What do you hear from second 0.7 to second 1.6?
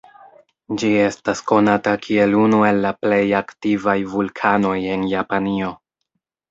Ĝi estas